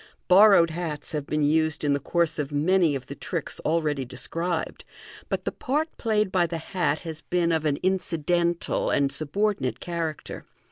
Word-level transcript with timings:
Borrowed 0.27 0.71
hats 0.71 1.11
have 1.11 1.27
been 1.27 1.43
used 1.43 1.83
in 1.83 1.93
the 1.93 1.99
course 1.99 2.39
of 2.39 2.51
many 2.51 2.95
of 2.95 3.05
the 3.05 3.13
tricks 3.13 3.59
already 3.59 4.03
described, 4.03 4.83
but 5.29 5.45
the 5.45 5.51
part 5.51 5.95
played 5.97 6.31
by 6.31 6.47
the 6.47 6.57
hat 6.57 7.01
has 7.01 7.21
been 7.21 7.51
of 7.51 7.65
an 7.65 7.77
incidental 7.83 8.89
and 8.89 9.11
subordinate 9.11 9.79
character. 9.79 10.43